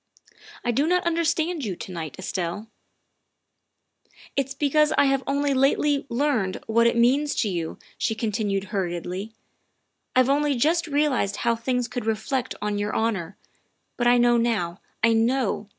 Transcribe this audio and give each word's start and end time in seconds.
''I 0.66 0.72
do 0.72 0.86
not 0.86 1.04
understand 1.06 1.64
you 1.64 1.74
to 1.76 1.90
night, 1.90 2.16
Estelle. 2.18 2.68
''"It's 4.36 4.52
because 4.52 4.92
I 4.98 5.06
have 5.06 5.24
only 5.26 5.54
lately 5.54 6.04
learned 6.10 6.60
what 6.66 6.86
it 6.86 6.98
means 6.98 7.34
to 7.36 7.48
you," 7.48 7.78
she 7.96 8.14
continued 8.14 8.64
hurriedly." 8.64 9.32
I've 10.14 10.28
only 10.28 10.54
just 10.54 10.86
realized 10.86 11.36
how 11.36 11.56
things 11.56 11.88
could 11.88 12.04
reflect 12.04 12.54
on 12.60 12.76
your 12.76 12.92
honor 12.92 13.38
but 13.96 14.06
I 14.06 14.18
know 14.18 14.36
now, 14.36 14.82
I 15.02 15.14
know. 15.14 15.70